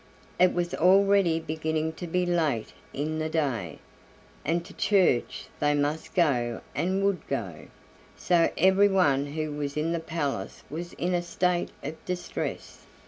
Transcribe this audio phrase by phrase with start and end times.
[0.39, 3.77] It was already beginning to be late in the day,
[4.43, 7.67] and to church they must and would go,
[8.17, 12.87] so everyone who was in the palace was in a state of distress.